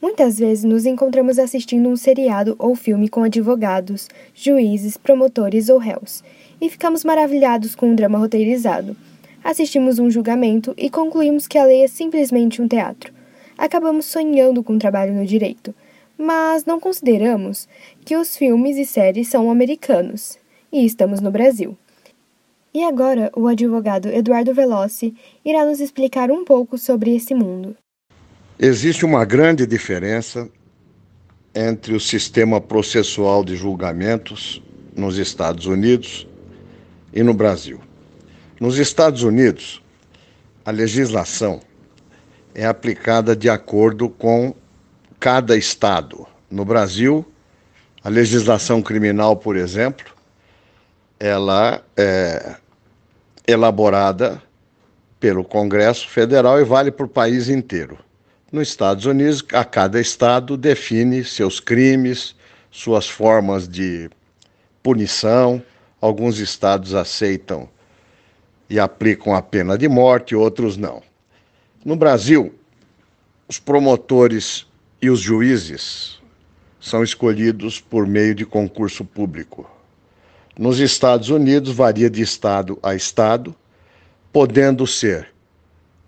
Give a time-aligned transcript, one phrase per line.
[0.00, 6.22] Muitas vezes nos encontramos assistindo um seriado ou filme com advogados, juízes, promotores ou réus,
[6.60, 8.94] e ficamos maravilhados com um drama roteirizado.
[9.42, 13.12] Assistimos um julgamento e concluímos que a lei é simplesmente um teatro.
[13.56, 15.74] Acabamos sonhando com um trabalho no direito,
[16.18, 17.66] mas não consideramos
[18.04, 20.38] que os filmes e séries são americanos
[20.70, 21.76] e estamos no Brasil.
[22.74, 27.74] E agora o advogado Eduardo Veloci irá nos explicar um pouco sobre esse mundo.
[28.58, 30.48] Existe uma grande diferença
[31.54, 34.62] entre o sistema processual de julgamentos
[34.96, 36.26] nos Estados Unidos
[37.12, 37.78] e no Brasil.
[38.58, 39.82] Nos Estados Unidos,
[40.64, 41.60] a legislação
[42.54, 44.54] é aplicada de acordo com
[45.20, 46.26] cada estado.
[46.50, 47.26] No Brasil,
[48.02, 50.06] a legislação criminal, por exemplo,
[51.20, 52.56] ela é
[53.46, 54.42] elaborada
[55.20, 57.98] pelo Congresso Federal e vale para o país inteiro.
[58.52, 62.36] Nos Estados Unidos, a cada estado define seus crimes,
[62.70, 64.08] suas formas de
[64.84, 65.60] punição.
[66.00, 67.68] Alguns estados aceitam
[68.70, 71.02] e aplicam a pena de morte, outros não.
[71.84, 72.54] No Brasil,
[73.48, 74.64] os promotores
[75.02, 76.20] e os juízes
[76.80, 79.68] são escolhidos por meio de concurso público.
[80.56, 83.52] Nos Estados Unidos, varia de estado a estado,
[84.32, 85.34] podendo ser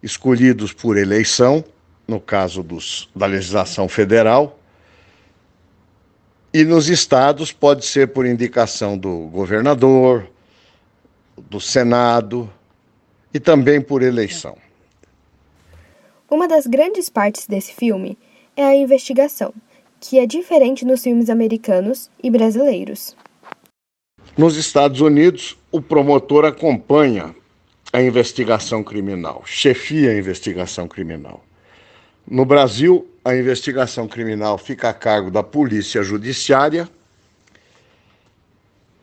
[0.01, 1.65] escolhidos por eleição
[2.09, 4.59] no caso dos, da legislação federal,
[6.53, 10.27] e nos estados pode ser por indicação do governador,
[11.37, 12.51] do Senado
[13.33, 14.57] e também por eleição.
[16.31, 18.19] Uma das grandes partes desse filme
[18.57, 19.53] é a investigação,
[20.01, 23.15] que é diferente nos filmes americanos e brasileiros.
[24.37, 27.35] Nos Estados Unidos, o promotor acompanha
[27.93, 31.45] a investigação criminal, chefia a investigação criminal.
[32.31, 36.87] No Brasil, a investigação criminal fica a cargo da Polícia Judiciária,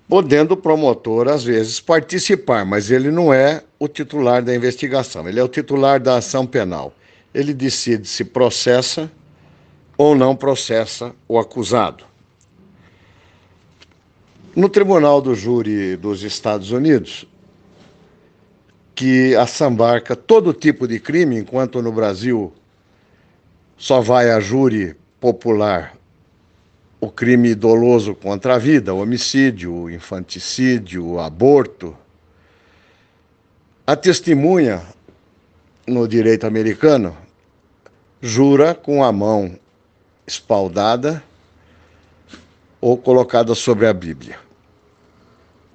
[0.07, 5.39] podendo o promotor, às vezes, participar, mas ele não é o titular da investigação, ele
[5.39, 6.93] é o titular da ação penal.
[7.33, 9.11] Ele decide se processa
[9.97, 12.03] ou não processa o acusado.
[14.55, 17.27] No Tribunal do Júri dos Estados Unidos,
[18.93, 22.53] que assambarca todo tipo de crime, enquanto no Brasil
[23.77, 25.95] só vai a júri popular
[26.99, 31.95] o crime doloso contra a vida, o homicídio, o infanticídio, o aborto.
[33.85, 34.81] A testemunha
[35.85, 37.15] no direito americano
[38.21, 39.55] jura com a mão
[40.25, 41.23] espaldada
[42.81, 44.39] ou colocada sobre a Bíblia.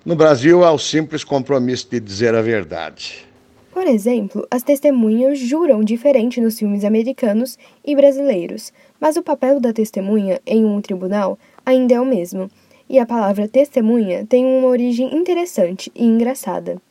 [0.04, 3.29] No Brasil, há o simples compromisso de dizer a verdade.
[3.72, 9.72] Por exemplo, as testemunhas juram diferente nos filmes americanos e brasileiros, mas o papel da
[9.72, 12.50] testemunha em um tribunal ainda é o mesmo,
[12.88, 16.82] e a palavra testemunha tem uma origem interessante e engraçada.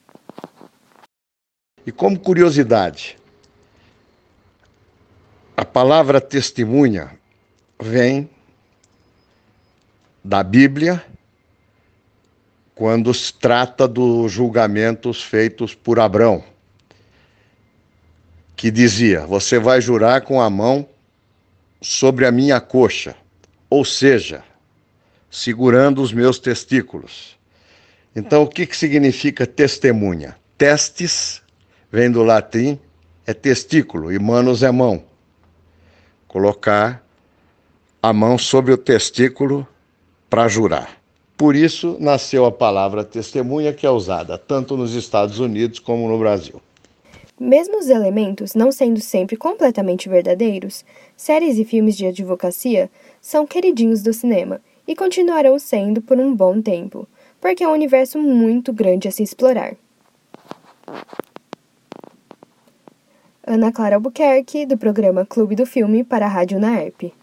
[1.85, 3.17] E como curiosidade,
[5.57, 7.11] a palavra testemunha
[7.81, 8.29] vem
[10.23, 11.03] da Bíblia
[12.73, 16.41] quando se trata dos julgamentos feitos por Abrão
[18.59, 20.85] que dizia: Você vai jurar com a mão
[21.81, 23.15] sobre a minha coxa,
[23.69, 24.43] ou seja,
[25.31, 27.37] segurando os meus testículos.
[28.13, 30.35] Então, o que, que significa testemunha?
[30.57, 31.41] Testes
[31.89, 32.77] vem do latim,
[33.25, 35.05] é testículo, e manos é mão.
[36.27, 37.01] Colocar
[38.03, 39.65] a mão sobre o testículo
[40.29, 40.97] para jurar.
[41.37, 46.19] Por isso nasceu a palavra testemunha, que é usada tanto nos Estados Unidos como no
[46.19, 46.61] Brasil.
[47.39, 50.83] Mesmo os elementos não sendo sempre completamente verdadeiros,
[51.15, 52.89] séries e filmes de advocacia
[53.21, 57.07] são queridinhos do cinema e continuarão sendo por um bom tempo,
[57.39, 59.75] porque é um universo muito grande a se explorar.
[63.47, 67.13] Ana Clara Albuquerque, do programa Clube do Filme para a Rádio Naerp.